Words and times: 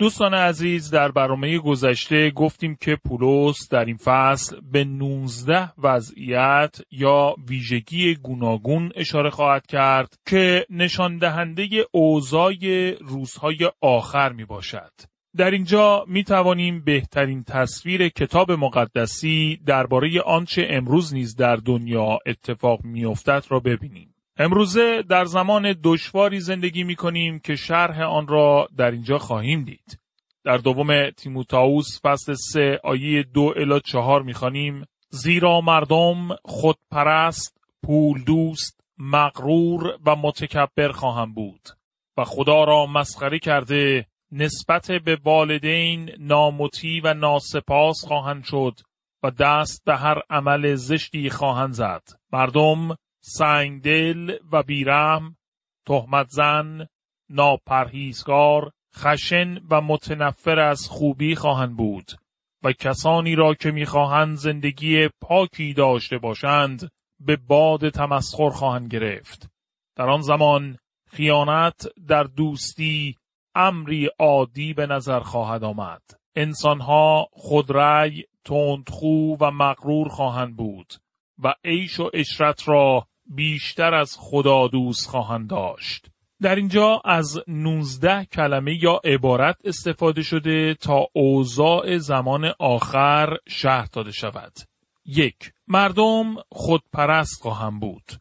دوستان 0.00 0.34
عزیز 0.34 0.90
در 0.90 1.10
برنامه 1.10 1.58
گذشته 1.58 2.30
گفتیم 2.30 2.76
که 2.80 2.98
پولس 3.04 3.68
در 3.68 3.84
این 3.84 3.96
فصل 3.96 4.60
به 4.72 4.84
19 4.84 5.72
وضعیت 5.78 6.80
یا 6.90 7.34
ویژگی 7.48 8.14
گوناگون 8.14 8.92
اشاره 8.94 9.30
خواهد 9.30 9.66
کرد 9.66 10.18
که 10.26 10.66
نشان 10.70 11.16
دهنده 11.16 11.68
اوضاع 11.92 12.54
روزهای 13.00 13.70
آخر 13.80 14.32
می 14.32 14.44
باشد. 14.44 14.92
در 15.36 15.50
اینجا 15.50 16.04
می 16.08 16.24
توانیم 16.24 16.84
بهترین 16.84 17.42
تصویر 17.42 18.08
کتاب 18.08 18.52
مقدسی 18.52 19.60
درباره 19.66 20.20
آنچه 20.20 20.66
امروز 20.70 21.14
نیز 21.14 21.36
در 21.36 21.56
دنیا 21.56 22.18
اتفاق 22.26 22.84
می 22.84 23.04
افتد 23.04 23.44
را 23.48 23.60
ببینیم. 23.60 24.14
امروزه 24.40 25.02
در 25.02 25.24
زمان 25.24 25.74
دشواری 25.84 26.40
زندگی 26.40 26.84
می 26.84 26.96
کنیم 26.96 27.38
که 27.38 27.56
شرح 27.56 28.00
آن 28.00 28.26
را 28.26 28.68
در 28.76 28.90
اینجا 28.90 29.18
خواهیم 29.18 29.64
دید. 29.64 30.00
در 30.44 30.56
دوم 30.56 31.10
تیموتائوس 31.10 32.00
فصل 32.02 32.34
سه 32.34 32.80
آیه 32.84 33.22
دو 33.22 33.54
الا 33.56 33.78
چهار 33.78 34.22
می 34.22 34.34
خانیم 34.34 34.84
زیرا 35.10 35.60
مردم 35.60 36.28
خودپرست، 36.44 37.60
پول 37.82 38.24
دوست، 38.24 38.80
مغرور 38.98 39.98
و 40.06 40.16
متکبر 40.16 40.92
خواهم 40.92 41.34
بود 41.34 41.68
و 42.16 42.24
خدا 42.24 42.64
را 42.64 42.86
مسخره 42.86 43.38
کرده 43.38 44.06
نسبت 44.32 44.90
به 44.90 45.18
والدین 45.24 46.10
نامطی 46.18 47.00
و 47.00 47.14
ناسپاس 47.14 48.04
خواهند 48.04 48.44
شد 48.44 48.80
و 49.22 49.30
دست 49.30 49.82
به 49.84 49.96
هر 49.96 50.22
عمل 50.30 50.74
زشتی 50.74 51.30
خواهند 51.30 51.72
زد. 51.72 52.02
مردم 52.32 52.96
سنگدل 53.28 54.36
و 54.52 54.62
بیرم، 54.62 55.36
تهمت 55.86 56.28
زن، 56.28 56.86
ناپرهیزگار، 57.30 58.72
خشن 58.96 59.58
و 59.70 59.80
متنفر 59.80 60.58
از 60.58 60.88
خوبی 60.88 61.34
خواهند 61.34 61.76
بود 61.76 62.10
و 62.62 62.72
کسانی 62.72 63.34
را 63.34 63.54
که 63.54 63.70
می‌خواهند 63.70 64.36
زندگی 64.36 65.08
پاکی 65.20 65.74
داشته 65.74 66.18
باشند 66.18 66.90
به 67.20 67.36
باد 67.36 67.88
تمسخر 67.88 68.50
خواهند 68.50 68.92
گرفت. 68.92 69.50
در 69.96 70.08
آن 70.08 70.20
زمان 70.20 70.78
خیانت 71.10 71.88
در 72.08 72.22
دوستی 72.22 73.16
امری 73.54 74.08
عادی 74.18 74.74
به 74.74 74.86
نظر 74.86 75.20
خواهد 75.20 75.64
آمد. 75.64 76.02
انسانها 76.36 77.28
خودرأی، 77.32 78.24
تندخو 78.44 79.36
و 79.40 79.50
مغرور 79.50 80.08
خواهند 80.08 80.56
بود 80.56 80.92
و 81.42 81.54
عیش 81.64 82.00
و 82.00 82.10
اشرت 82.14 82.68
را 82.68 83.07
بیشتر 83.28 83.94
از 83.94 84.16
خدا 84.18 84.68
دوست 84.68 85.08
خواهند 85.08 85.50
داشت. 85.50 86.06
در 86.42 86.54
اینجا 86.54 87.02
از 87.04 87.38
19 87.48 88.24
کلمه 88.24 88.84
یا 88.84 89.00
عبارت 89.04 89.56
استفاده 89.64 90.22
شده 90.22 90.74
تا 90.74 91.06
اوضاع 91.12 91.98
زمان 91.98 92.52
آخر 92.58 93.36
شهر 93.48 93.88
داده 93.92 94.12
شود. 94.12 94.52
یک 95.06 95.52
مردم 95.68 96.34
خودپرست 96.52 97.42
خواهند 97.42 97.80
بود. 97.80 98.12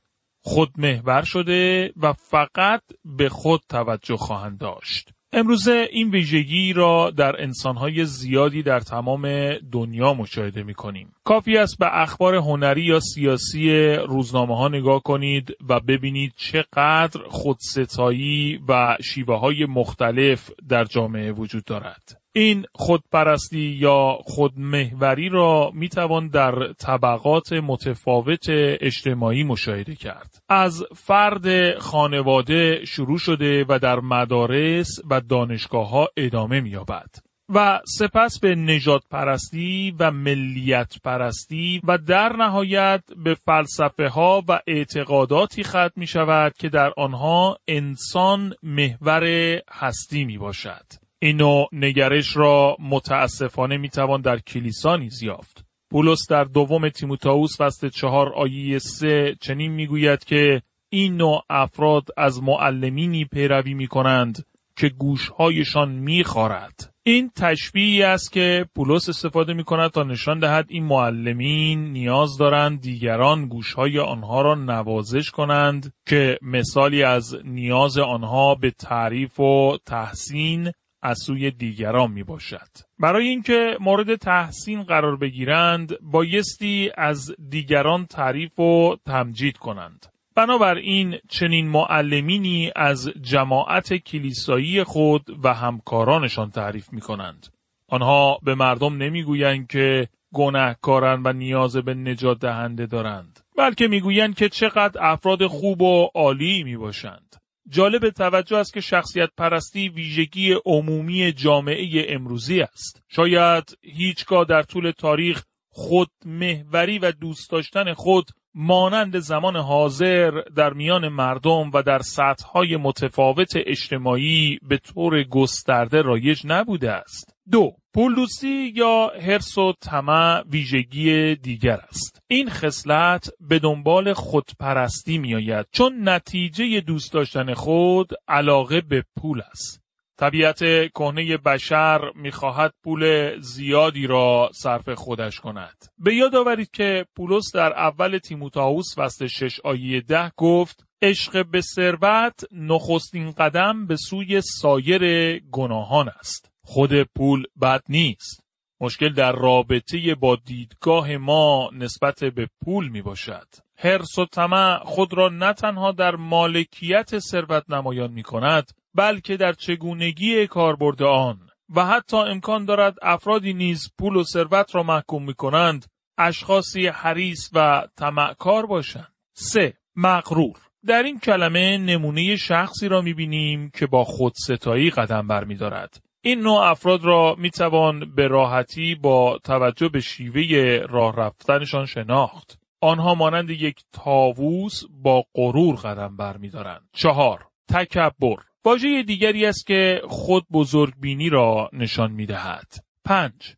خودمحور 0.42 1.24
شده 1.24 1.94
و 1.98 2.14
فقط 2.14 2.84
به 3.06 3.30
خود 3.30 3.62
توجه 3.70 4.18
خواهند 4.18 4.58
داشت. 4.58 5.10
امروزه 5.34 5.88
این 5.92 6.10
ویژگی 6.10 6.74
را 6.74 7.12
در 7.12 7.42
انسانهای 7.42 8.06
زیادی 8.06 8.64
در 8.64 8.80
تمام 8.80 9.54
دنیا 9.72 10.14
مشاهده 10.14 10.64
می 10.64 10.74
کنیم. 10.74 11.14
کافی 11.24 11.58
است 11.58 11.78
به 11.80 12.02
اخبار 12.02 12.36
هنری 12.36 12.82
یا 12.82 13.00
سیاسی 13.00 13.70
روزنامه 13.94 14.58
ها 14.58 14.68
نگاه 14.68 15.04
کنید 15.04 15.58
و 15.70 15.80
ببینید 15.80 16.34
چقدر 16.36 17.22
خودستایی 17.28 18.60
و 18.70 18.98
شیوه 19.04 19.40
های 19.40 19.66
مختلف 19.66 20.52
در 20.70 20.84
جامعه 20.84 21.32
وجود 21.32 21.66
دارد. 21.66 22.22
این 22.38 22.66
خودپرستی 22.74 23.60
یا 23.60 24.18
خودمهوری 24.24 25.30
را 25.30 25.72
می 25.74 25.90
توان 25.90 26.28
در 26.28 26.74
طبقات 26.74 27.54
متفاوت 27.54 28.46
اجتماعی 28.50 29.44
مشاهده 29.44 29.96
کرد. 29.96 30.42
از 30.50 30.84
فرد 30.96 31.78
خانواده 31.80 32.86
شروع 32.86 33.18
شده 33.18 33.66
و 33.70 33.80
در 33.80 34.00
مدارس 34.00 34.88
و 35.10 35.22
دانشگاه 35.22 35.90
ها 35.90 36.08
ادامه 36.18 36.62
می 36.62 36.70
یابد. 36.70 37.10
و 37.50 37.80
سپس 38.00 38.40
به 38.40 38.56
نجات 38.56 39.04
پرستی 39.12 39.96
و 40.00 40.12
ملیت 40.12 40.94
پرستی 41.04 41.82
و 41.84 41.98
در 41.98 42.36
نهایت 42.36 43.04
به 43.24 43.34
فلسفه 43.34 44.08
ها 44.08 44.44
و 44.48 44.60
اعتقاداتی 44.68 45.64
ختم 45.64 45.92
می 45.96 46.08
شود 46.08 46.54
که 46.54 46.70
در 46.70 46.94
آنها 46.98 47.58
انسان 47.68 48.54
محور 48.64 49.24
هستی 49.72 50.26
می 50.26 50.38
باشد. 50.38 51.07
این 51.20 51.38
نوع 51.38 51.68
نگرش 51.72 52.38
را 52.38 52.78
متاسفانه 52.80 53.78
می‌توان 53.78 54.22
در 54.22 54.40
کلیسا 54.40 54.96
نیز 54.96 55.24
یافت. 55.24 55.66
پولس 55.90 56.28
در 56.30 56.44
دوم 56.44 56.90
تیموتائوس 56.90 57.62
فصل 57.62 57.90
چهار 57.90 58.34
آیه 58.34 58.80
سه 58.80 59.36
چنین 59.42 59.72
می‌گوید 59.72 60.24
که 60.24 60.62
این 60.90 61.18
نوع 61.18 61.44
افراد 61.50 62.04
از 62.18 62.44
معلمینی 62.44 63.26
پیروی 63.26 63.74
می 63.74 63.88
کنند 63.88 64.46
که 64.76 64.90
گوشهایشان 64.90 65.92
میخارد. 65.92 66.94
این 67.04 67.32
تشبیهی 67.36 68.04
است 68.04 68.32
که 68.32 68.66
پولس 68.76 69.10
استفاده 69.10 69.54
می 69.54 69.64
کند 69.64 69.92
تا 69.92 70.04
نشان 70.04 70.40
دهد 70.40 70.66
این 70.70 70.84
معلمین 70.84 71.92
نیاز 71.92 72.38
دارند 72.38 72.82
دیگران 72.82 73.48
گوشهای 73.48 74.00
آنها 74.00 74.42
را 74.42 74.56
نوازش 74.56 75.32
کنند 75.32 75.94
که 76.06 76.38
مثالی 76.42 77.04
از 77.04 77.36
نیاز 77.46 77.98
آنها 77.98 78.56
به 78.56 78.72
تعریف 78.72 79.40
و 79.40 79.78
تحسین 79.86 80.72
از 81.02 81.20
سوی 81.26 81.52
دیگران 81.52 82.12
می 82.12 82.24
باشد. 82.24 82.70
برای 83.00 83.28
اینکه 83.28 83.78
مورد 83.80 84.16
تحسین 84.16 84.84
قرار 84.84 85.18
بگیرند 85.18 86.02
بایستی 86.02 86.92
از 86.98 87.36
دیگران 87.50 88.06
تعریف 88.06 88.60
و 88.60 88.96
تمجید 89.06 89.58
کنند. 89.58 90.06
بنابراین 90.36 91.16
چنین 91.30 91.68
معلمینی 91.68 92.72
از 92.76 93.10
جماعت 93.22 93.94
کلیسایی 93.94 94.84
خود 94.84 95.26
و 95.44 95.54
همکارانشان 95.54 96.52
تعریف 96.52 96.94
می 96.94 97.02
کنند. 97.02 97.48
آنها 97.88 98.40
به 98.44 98.56
مردم 98.56 98.98
نمی‌گویند 98.98 99.68
که 99.68 100.08
گناهکارند 100.34 101.26
و 101.26 101.34
نیاز 101.34 101.78
به 101.78 101.94
نجات 101.94 102.40
دهنده 102.40 102.86
دارند 102.86 103.40
بلکه 103.58 103.88
می‌گویند 103.88 104.36
که 104.36 104.50
چقدر 104.50 105.02
افراد 105.04 105.48
خوب 105.48 105.82
و 105.82 106.10
عالی 106.16 106.64
می 106.64 106.78
باشند. 106.78 107.36
جالب 107.70 108.10
توجه 108.10 108.58
است 108.58 108.74
که 108.74 108.82
شخصیت 108.82 109.30
پرستی 109.38 109.90
ویژگی 109.90 110.56
عمومی 110.66 111.32
جامعه 111.32 112.06
امروزی 112.10 112.62
است. 112.62 113.04
شاید 113.08 113.78
هیچگاه 113.82 114.46
در 114.46 114.64
طول 114.64 114.92
تاریخ 114.92 115.44
خود 115.70 116.10
محوری 116.26 117.00
و 117.00 117.12
دوست 117.12 117.52
داشتن 117.52 117.94
خود 117.94 118.26
مانند 118.54 119.20
زمان 119.20 119.56
حاضر 119.56 120.32
در 120.56 120.74
میان 120.74 121.08
مردم 121.08 121.72
و 121.74 121.84
در 121.84 122.00
سطحهای 122.00 122.78
متفاوت 122.78 123.52
اجتماعی 123.56 124.60
به 124.62 124.78
طور 124.78 125.24
گسترده 125.24 126.02
رایج 126.02 126.42
نبوده 126.46 126.92
است. 126.92 127.37
دو 127.52 127.72
پولدوستی 127.94 128.74
یا 128.76 129.12
حرس 129.22 129.58
و 129.58 129.74
طمع 129.82 130.44
ویژگی 130.52 131.36
دیگر 131.36 131.80
است 131.90 132.22
این 132.28 132.50
خصلت 132.50 133.30
به 133.40 133.60
دنبال 133.60 134.14
خودپرستی 134.14 135.18
میآید 135.18 135.66
چون 135.72 136.10
نتیجه 136.10 136.82
دوست 136.82 137.14
داشتن 137.14 137.54
خود 137.54 138.10
علاقه 138.28 138.82
به 138.82 139.04
پول 139.22 139.42
است 139.42 139.88
طبیعت 140.20 140.60
کهنه 140.96 141.38
بشر 141.38 142.00
می‌خواهد 142.16 142.74
پول 142.84 143.32
زیادی 143.40 144.08
را 144.08 144.50
صرف 144.54 144.90
خودش 144.90 145.40
کند. 145.40 145.86
به 145.98 146.16
یاد 146.16 146.36
آورید 146.36 146.72
که 146.72 147.06
پولس 147.16 147.56
در 147.56 147.74
اول 147.74 148.18
تیموتائوس 148.18 148.96
فصل 148.98 149.28
6 149.28 149.60
آیه 149.60 150.02
10 150.02 150.32
گفت 150.38 150.88
عشق 151.02 151.46
به 151.46 151.62
ثروت 151.62 152.40
نخستین 152.52 153.32
قدم 153.32 153.88
به 153.88 153.96
سوی 153.96 154.42
سایر 154.42 155.40
گناهان 155.40 156.10
است. 156.10 156.52
خود 156.70 157.04
پول 157.04 157.44
بد 157.62 157.82
نیست 157.90 158.44
مشکل 158.82 159.14
در 159.14 159.32
رابطه 159.32 160.16
با 160.16 160.38
دیدگاه 160.46 161.18
ما 161.18 161.70
نسبت 161.74 162.24
به 162.24 162.50
پول 162.64 162.90
می 162.90 163.02
باشد. 163.02 163.48
حرس 163.78 164.18
و 164.18 164.26
طمع 164.26 164.80
خود 164.84 165.14
را 165.14 165.30
نه 165.30 165.54
تنها 165.54 165.92
در 165.92 166.16
مالکیت 166.16 167.20
ثروت 167.20 167.70
نمایان 167.70 168.12
می 168.12 168.24
کند 168.24 168.72
بلکه 168.96 169.38
در 169.38 169.54
چگونگی 169.54 170.48
کاربرد 170.48 171.04
آن 171.04 171.40
و 171.76 171.86
حتی 171.86 172.18
امکان 172.18 172.66
دارد 172.66 172.96
افرادی 173.02 173.54
نیز 173.54 173.92
پول 174.00 174.16
و 174.16 174.24
ثروت 174.24 174.76
را 174.76 174.84
محکوم 174.84 175.24
می 175.24 175.34
کنند 175.34 175.86
اشخاصی 176.18 176.88
حریص 176.88 177.50
و 177.54 177.88
طمعکار 177.98 178.66
باشند. 178.66 179.14
3. 179.34 179.74
مغرور 179.96 180.58
در 180.86 181.04
این 181.04 181.20
کلمه 181.20 181.78
نمونه 181.78 182.36
شخصی 182.36 182.88
را 182.88 183.02
بینیم 183.02 183.70
که 183.70 183.88
با 183.88 184.04
خودستایی 184.04 184.90
قدم 184.90 185.28
برمیدارد. 185.28 186.07
این 186.28 186.40
نوع 186.40 186.62
افراد 186.62 187.06
را 187.06 187.36
می 187.38 187.50
توان 187.50 188.16
به 188.16 188.28
راحتی 188.28 188.96
با 188.96 189.40
توجه 189.44 189.90
به 189.90 190.00
شیوه 190.00 190.78
راه 190.90 191.16
رفتنشان 191.16 191.86
شناخت. 191.86 192.60
آنها 192.82 193.16
مانند 193.16 193.50
یک 193.50 193.84
تاووس 193.92 194.84
با 194.90 195.24
غرور 195.36 195.76
قدم 195.76 196.18
برمیدارند. 196.18 196.90
چهار 196.94 197.46
تکبر 197.70 198.36
واژه 198.66 199.04
دیگری 199.04 199.46
است 199.46 199.68
که 199.68 200.02
خود 200.08 200.46
بزرگبینی 200.52 201.30
را 201.30 201.70
نشان 201.74 202.12
می 202.12 202.26
دهد. 202.26 202.74
پنج 203.06 203.56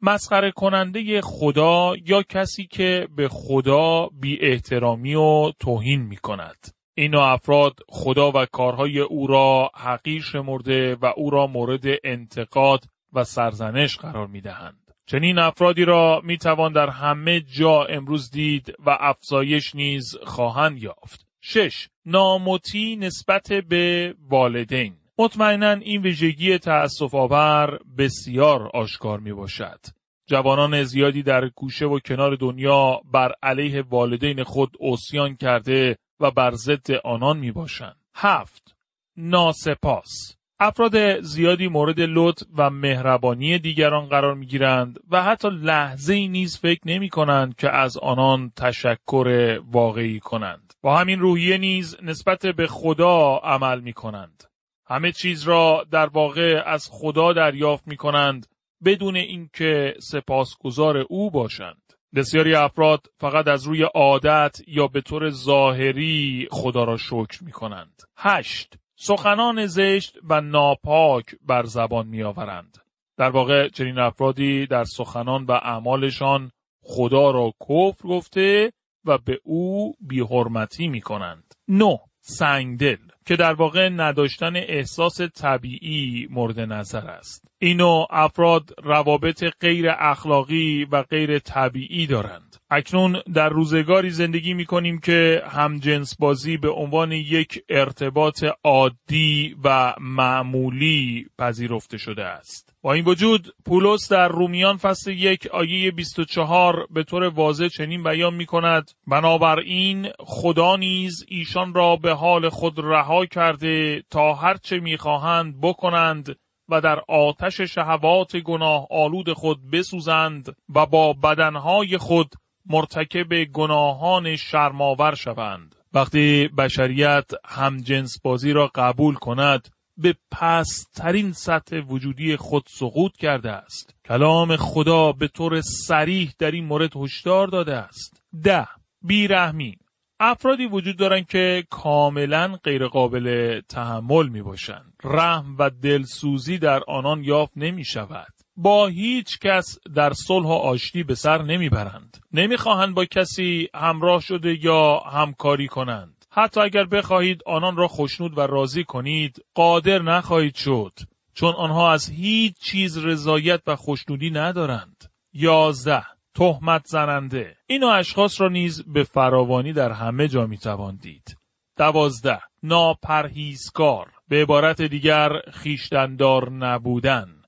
مسخره 0.00 0.50
کننده 0.50 1.20
خدا 1.20 1.92
یا 2.06 2.22
کسی 2.22 2.66
که 2.66 3.08
به 3.16 3.28
خدا 3.28 4.06
بی 4.06 4.38
احترامی 4.40 5.14
و 5.14 5.52
توهین 5.58 6.02
می 6.02 6.16
کند. 6.16 6.81
این 6.94 7.14
افراد 7.14 7.78
خدا 7.88 8.32
و 8.34 8.46
کارهای 8.46 9.00
او 9.00 9.26
را 9.26 9.70
حقیر 9.74 10.22
شمرده 10.22 10.94
و 10.94 11.12
او 11.16 11.30
را 11.30 11.46
مورد 11.46 11.84
انتقاد 12.04 12.84
و 13.12 13.24
سرزنش 13.24 13.96
قرار 13.96 14.26
می 14.26 14.40
دهند. 14.40 14.94
چنین 15.06 15.38
افرادی 15.38 15.84
را 15.84 16.20
می 16.24 16.38
توان 16.38 16.72
در 16.72 16.90
همه 16.90 17.40
جا 17.40 17.84
امروز 17.84 18.30
دید 18.30 18.74
و 18.86 18.96
افزایش 19.00 19.74
نیز 19.74 20.16
خواهند 20.24 20.82
یافت. 20.82 21.26
6. 21.40 21.88
ناموتی 22.06 22.96
نسبت 22.96 23.52
به 23.52 24.14
والدین 24.28 24.94
مطمئنا 25.18 25.70
این 25.72 26.02
ویژگی 26.02 26.58
تأسف 26.58 27.14
آور 27.14 27.78
بسیار 27.98 28.70
آشکار 28.74 29.20
می 29.20 29.32
باشد. 29.32 29.80
جوانان 30.26 30.82
زیادی 30.82 31.22
در 31.22 31.48
گوشه 31.48 31.86
و 31.86 31.98
کنار 31.98 32.36
دنیا 32.36 33.00
بر 33.12 33.32
علیه 33.42 33.82
والدین 33.82 34.44
خود 34.44 34.76
اوسیان 34.78 35.36
کرده 35.36 35.96
و 36.22 36.30
بر 36.30 36.50
ضد 36.54 36.90
آنان 37.04 37.38
می 37.38 37.52
باشند. 37.52 37.96
هفت 38.14 38.74
ناسپاس 39.16 40.36
افراد 40.60 41.20
زیادی 41.20 41.68
مورد 41.68 42.00
لطف 42.00 42.46
و 42.56 42.70
مهربانی 42.70 43.58
دیگران 43.58 44.06
قرار 44.06 44.34
می 44.34 44.46
گیرند 44.46 45.00
و 45.10 45.22
حتی 45.22 45.48
لحظه 45.50 46.14
ای 46.14 46.28
نیز 46.28 46.58
فکر 46.58 46.80
نمی 46.86 47.08
کنند 47.08 47.56
که 47.56 47.70
از 47.70 47.96
آنان 47.96 48.52
تشکر 48.56 49.58
واقعی 49.72 50.20
کنند. 50.20 50.72
با 50.82 50.96
همین 50.96 51.20
روحیه 51.20 51.58
نیز 51.58 51.96
نسبت 52.02 52.46
به 52.46 52.66
خدا 52.66 53.36
عمل 53.36 53.80
می 53.80 53.92
کنند. 53.92 54.44
همه 54.86 55.12
چیز 55.12 55.42
را 55.42 55.86
در 55.90 56.06
واقع 56.06 56.62
از 56.66 56.88
خدا 56.92 57.32
دریافت 57.32 57.88
می 57.88 57.96
کنند 57.96 58.46
بدون 58.84 59.16
اینکه 59.16 59.94
سپاسگزار 60.00 60.96
او 60.96 61.30
باشند. 61.30 61.81
بسیاری 62.14 62.54
افراد 62.54 63.06
فقط 63.18 63.48
از 63.48 63.64
روی 63.64 63.82
عادت 63.82 64.56
یا 64.66 64.86
به 64.86 65.00
طور 65.00 65.30
ظاهری 65.30 66.48
خدا 66.50 66.84
را 66.84 66.96
شکر 66.96 67.44
می 67.44 67.52
کنند. 67.52 68.02
هشت 68.16 68.74
سخنان 68.96 69.66
زشت 69.66 70.18
و 70.28 70.40
ناپاک 70.40 71.24
بر 71.46 71.64
زبان 71.64 72.06
می 72.06 72.22
آورند. 72.22 72.78
در 73.16 73.30
واقع 73.30 73.68
چنین 73.68 73.98
افرادی 73.98 74.66
در 74.66 74.84
سخنان 74.84 75.44
و 75.44 75.52
اعمالشان 75.52 76.50
خدا 76.82 77.30
را 77.30 77.52
کفر 77.60 78.08
گفته 78.08 78.72
و 79.04 79.18
به 79.18 79.38
او 79.44 79.94
بیحرمتی 80.00 80.88
می 80.88 81.00
کنند. 81.00 81.54
نو 81.68 81.96
سنگدل 82.20 83.11
که 83.26 83.36
در 83.36 83.52
واقع 83.52 83.88
نداشتن 83.88 84.56
احساس 84.56 85.20
طبیعی 85.20 86.28
مورد 86.30 86.60
نظر 86.60 87.06
است. 87.06 87.44
اینو 87.58 88.06
افراد 88.10 88.74
روابط 88.82 89.44
غیر 89.60 89.86
اخلاقی 89.98 90.84
و 90.84 91.02
غیر 91.02 91.38
طبیعی 91.38 92.06
دارند. 92.06 92.56
اکنون 92.74 93.22
در 93.34 93.48
روزگاری 93.48 94.10
زندگی 94.10 94.54
می 94.54 94.64
کنیم 94.64 94.98
که 94.98 95.42
همجنس 95.46 96.16
بازی 96.18 96.56
به 96.56 96.70
عنوان 96.70 97.12
یک 97.12 97.64
ارتباط 97.68 98.44
عادی 98.64 99.56
و 99.64 99.94
معمولی 100.00 101.26
پذیرفته 101.38 101.98
شده 101.98 102.24
است. 102.24 102.74
با 102.82 102.92
این 102.92 103.04
وجود 103.04 103.54
پولس 103.66 104.12
در 104.12 104.28
رومیان 104.28 104.76
فصل 104.76 105.10
یک 105.10 105.46
آیه 105.46 105.90
24 105.90 106.86
به 106.90 107.02
طور 107.02 107.22
واضح 107.22 107.68
چنین 107.68 108.02
بیان 108.02 108.34
می 108.34 108.46
کند 108.46 108.90
بنابراین 109.06 110.08
خدا 110.18 110.76
نیز 110.76 111.24
ایشان 111.28 111.74
را 111.74 111.96
به 111.96 112.12
حال 112.12 112.48
خود 112.48 112.78
رها 112.78 113.26
کرده 113.26 114.02
تا 114.10 114.34
هرچه 114.34 114.80
می‌خواهند 114.80 115.60
بکنند 115.60 116.36
و 116.68 116.80
در 116.80 117.00
آتش 117.08 117.60
شهوات 117.60 118.36
گناه 118.36 118.86
آلود 118.90 119.32
خود 119.32 119.70
بسوزند 119.70 120.56
و 120.74 120.86
با 120.86 121.12
بدنهای 121.12 121.98
خود 121.98 122.34
مرتکب 122.66 123.44
گناهان 123.44 124.36
شرماور 124.36 125.14
شوند. 125.14 125.74
وقتی 125.94 126.48
بشریت 126.48 127.30
هم 127.44 127.76
جنس 127.76 128.20
بازی 128.22 128.52
را 128.52 128.70
قبول 128.74 129.14
کند 129.14 129.68
به 129.96 130.14
پسترین 130.30 131.32
سطح 131.32 131.80
وجودی 131.80 132.36
خود 132.36 132.62
سقوط 132.68 133.16
کرده 133.16 133.50
است. 133.50 133.94
کلام 134.04 134.56
خدا 134.56 135.12
به 135.12 135.28
طور 135.28 135.60
سریح 135.60 136.32
در 136.38 136.50
این 136.50 136.64
مورد 136.64 136.96
هشدار 136.96 137.46
داده 137.46 137.76
است. 137.76 138.22
ده 138.42 138.68
بیرحمی 139.02 139.76
افرادی 140.20 140.66
وجود 140.66 140.96
دارند 140.96 141.26
که 141.26 141.64
کاملا 141.70 142.58
غیرقابل 142.64 143.60
تحمل 143.68 144.28
می 144.28 144.42
باشند. 144.42 144.92
رحم 145.04 145.56
و 145.58 145.70
دلسوزی 145.70 146.58
در 146.58 146.80
آنان 146.88 147.24
یافت 147.24 147.52
نمی 147.56 147.84
شود. 147.84 148.32
با 148.56 148.86
هیچ 148.86 149.38
کس 149.38 149.78
در 149.94 150.12
صلح 150.12 150.46
و 150.46 150.52
آشتی 150.52 151.02
به 151.02 151.14
سر 151.14 151.42
نمی‌برند. 151.42 152.18
نمی‌خواهند 152.32 152.94
با 152.94 153.04
کسی 153.04 153.68
همراه 153.74 154.20
شده 154.20 154.64
یا 154.64 154.98
همکاری 154.98 155.68
کنند. 155.68 156.24
حتی 156.30 156.60
اگر 156.60 156.84
بخواهید 156.84 157.42
آنان 157.46 157.76
را 157.76 157.88
خوشنود 157.88 158.38
و 158.38 158.40
راضی 158.40 158.84
کنید 158.84 159.44
قادر 159.54 160.02
نخواهید 160.02 160.54
شد 160.54 160.92
چون 161.34 161.54
آنها 161.54 161.92
از 161.92 162.10
هیچ 162.10 162.54
چیز 162.58 162.98
رضایت 162.98 163.60
و 163.66 163.76
خوشنودی 163.76 164.30
ندارند. 164.30 165.04
یازده 165.32 166.06
تهمت 166.34 166.86
زننده 166.86 167.56
این 167.66 167.84
اشخاص 167.84 168.40
را 168.40 168.48
نیز 168.48 168.84
به 168.86 169.02
فراوانی 169.02 169.72
در 169.72 169.92
همه 169.92 170.28
جا 170.28 170.46
می‌توان 170.46 170.96
دید. 170.96 171.36
دوازده 171.76 172.40
ناپرهیزکار 172.62 174.12
به 174.28 174.42
عبارت 174.42 174.82
دیگر 174.82 175.40
خیشتندار 175.52 176.50
نبودن 176.50 177.41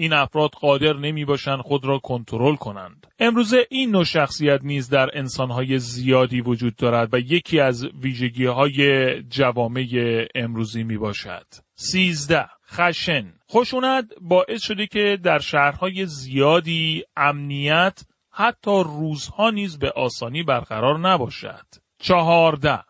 این 0.00 0.12
افراد 0.12 0.50
قادر 0.50 0.92
نمی 0.92 1.24
باشند 1.24 1.60
خود 1.60 1.84
را 1.84 1.98
کنترل 1.98 2.56
کنند. 2.56 3.06
امروزه 3.18 3.66
این 3.70 3.90
نوع 3.90 4.04
شخصیت 4.04 4.60
نیز 4.62 4.88
در 4.88 5.10
انسانهای 5.14 5.78
زیادی 5.78 6.40
وجود 6.40 6.76
دارد 6.76 7.14
و 7.14 7.18
یکی 7.18 7.60
از 7.60 7.84
ویژگی 7.84 8.46
های 8.46 9.22
جوامع 9.22 9.86
امروزی 10.34 10.82
می 10.82 10.98
باشد. 10.98 11.46
سیزده 11.74 12.46
خشن 12.70 13.32
خشونت 13.50 14.04
باعث 14.20 14.62
شده 14.62 14.86
که 14.86 15.18
در 15.22 15.38
شهرهای 15.38 16.06
زیادی 16.06 17.04
امنیت 17.16 18.02
حتی 18.30 18.82
روزها 18.84 19.50
نیز 19.50 19.78
به 19.78 19.90
آسانی 19.90 20.42
برقرار 20.42 20.98
نباشد. 20.98 21.66
چهارده 21.98 22.80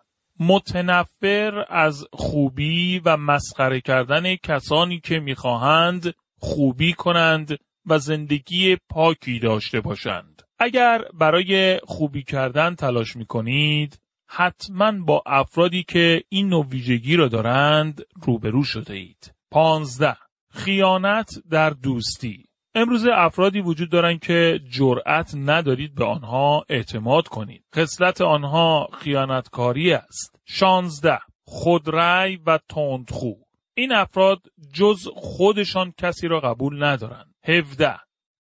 متنفر 0.41 1.65
از 1.69 2.07
خوبی 2.13 2.99
و 3.05 3.17
مسخره 3.17 3.81
کردن 3.81 4.37
کسانی 4.37 5.01
که 5.01 5.21
می‌خواهند 5.21 6.15
خوبی 6.41 6.93
کنند 6.93 7.59
و 7.87 7.99
زندگی 7.99 8.77
پاکی 8.89 9.39
داشته 9.39 9.81
باشند. 9.81 10.43
اگر 10.59 11.05
برای 11.15 11.81
خوبی 11.85 12.23
کردن 12.23 12.75
تلاش 12.75 13.17
می 13.17 13.27
کنید، 13.27 14.01
حتما 14.29 14.93
با 14.93 15.23
افرادی 15.27 15.83
که 15.83 16.23
این 16.29 16.49
نوع 16.49 16.67
ویژگی 16.67 17.17
را 17.17 17.29
دارند 17.29 18.03
روبرو 18.23 18.65
شده 18.65 18.95
اید. 18.95 19.35
پانزده 19.51 20.17
خیانت 20.51 21.31
در 21.51 21.71
دوستی 21.71 22.45
امروز 22.75 23.07
افرادی 23.07 23.61
وجود 23.61 23.91
دارند 23.91 24.21
که 24.21 24.61
جرأت 24.71 25.35
ندارید 25.35 25.95
به 25.95 26.05
آنها 26.05 26.65
اعتماد 26.69 27.29
کنید. 27.29 27.65
خصلت 27.75 28.21
آنها 28.21 28.89
خیانتکاری 28.99 29.93
است. 29.93 30.41
شانزده 30.45 31.19
خودرأی 31.45 32.37
و 32.37 32.59
تندخو 32.69 33.35
این 33.75 33.93
افراد 33.93 34.41
جز 34.73 35.09
خودشان 35.15 35.93
کسی 35.99 36.29
را 36.29 36.41
قبول 36.41 36.85
ندارند. 36.85 37.35
17. 37.45 37.97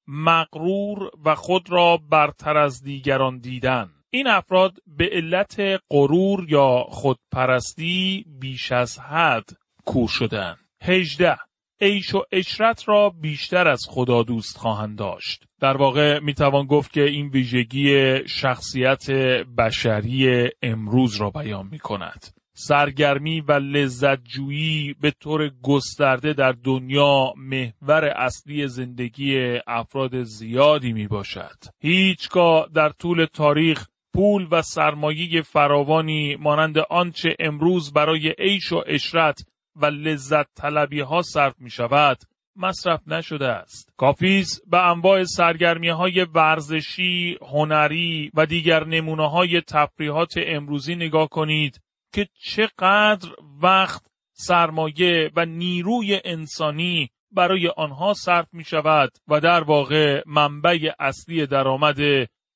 مغرور 0.06 1.10
و 1.24 1.34
خود 1.34 1.70
را 1.70 1.96
برتر 1.96 2.56
از 2.56 2.82
دیگران 2.82 3.38
دیدن 3.38 3.90
این 4.10 4.26
افراد 4.26 4.78
به 4.86 5.08
علت 5.12 5.56
غرور 5.90 6.46
یا 6.48 6.84
خودپرستی 6.88 8.24
بیش 8.40 8.72
از 8.72 8.98
حد 8.98 9.50
کور 9.84 10.08
شدند. 10.08 10.58
18. 10.82 11.36
عیش 11.80 12.14
و 12.14 12.22
اشرت 12.32 12.88
را 12.88 13.10
بیشتر 13.10 13.68
از 13.68 13.86
خدا 13.88 14.22
دوست 14.22 14.58
خواهند 14.58 14.98
داشت. 14.98 15.44
در 15.60 15.76
واقع 15.76 16.18
می‌توان 16.18 16.66
گفت 16.66 16.92
که 16.92 17.02
این 17.02 17.28
ویژگی 17.28 18.18
شخصیت 18.28 19.10
بشری 19.58 20.48
امروز 20.62 21.16
را 21.16 21.30
بیان 21.30 21.68
می 21.72 21.78
کند. 21.78 22.39
سرگرمی 22.66 23.40
و 23.40 23.52
لذتجویی 23.52 24.94
به 25.00 25.10
طور 25.10 25.50
گسترده 25.62 26.32
در 26.32 26.52
دنیا 26.52 27.32
محور 27.36 28.04
اصلی 28.04 28.68
زندگی 28.68 29.58
افراد 29.66 30.22
زیادی 30.22 30.92
می 30.92 31.06
باشد. 31.06 31.56
هیچگاه 31.80 32.68
در 32.74 32.88
طول 32.88 33.24
تاریخ 33.24 33.86
پول 34.14 34.48
و 34.50 34.62
سرمایه 34.62 35.42
فراوانی 35.42 36.36
مانند 36.36 36.78
آنچه 36.78 37.36
امروز 37.38 37.92
برای 37.92 38.34
عیش 38.38 38.72
و 38.72 38.82
اشرت 38.86 39.40
و 39.76 39.86
لذت 39.86 40.46
طلبی 40.54 41.00
ها 41.00 41.22
صرف 41.22 41.54
می 41.58 41.70
شود 41.70 42.18
مصرف 42.56 43.00
نشده 43.06 43.48
است. 43.48 43.92
کافیز 43.96 44.62
به 44.70 44.78
انواع 44.90 45.24
سرگرمی 45.24 45.88
های 45.88 46.26
ورزشی، 46.34 47.38
هنری 47.52 48.30
و 48.34 48.46
دیگر 48.46 48.84
نمونه 48.84 49.30
های 49.30 49.60
تفریحات 49.60 50.34
امروزی 50.46 50.94
نگاه 50.94 51.28
کنید 51.28 51.80
که 52.12 52.28
چقدر 52.42 53.28
وقت، 53.62 54.02
سرمایه 54.32 55.30
و 55.36 55.44
نیروی 55.44 56.20
انسانی 56.24 57.10
برای 57.32 57.68
آنها 57.68 58.14
صرف 58.14 58.46
می 58.52 58.64
شود 58.64 59.10
و 59.28 59.40
در 59.40 59.62
واقع 59.62 60.22
منبع 60.26 60.92
اصلی 60.98 61.46
درآمد 61.46 61.98